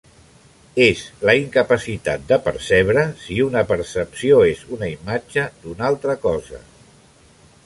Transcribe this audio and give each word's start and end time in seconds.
És 0.85 1.01
la 1.29 1.35
incapacitat 1.41 2.25
de 2.33 2.39
percebre 2.47 3.05
si 3.27 3.39
una 3.49 3.65
percepció 3.75 4.43
és 4.55 4.67
una 4.79 4.93
imatge 4.97 5.49
d'una 5.67 5.91
altra 5.93 6.21
cosa. 6.29 6.69